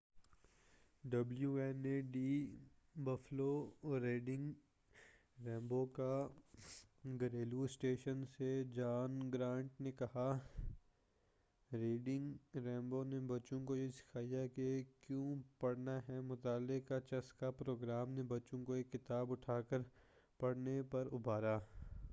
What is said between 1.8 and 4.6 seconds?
E D Buffalo reading